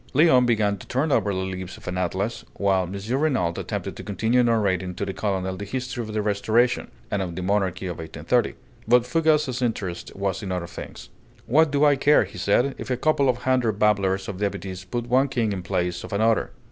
[0.15, 3.19] Léon began to turn over the leaves of an atlas, while M.
[3.19, 7.35] Renault attempted to continue narrating to the colonel the history of the Restoration, and of
[7.35, 8.55] the monarchy of 1830.
[8.87, 11.09] But Fougas's interest was in other things.
[11.45, 15.05] "What do I care," said he, "if a couple of hundred babblers of deputies put
[15.07, 16.49] one king in place of another?